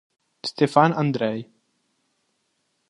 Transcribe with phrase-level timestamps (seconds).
[0.41, 1.45] Ștefan Andrei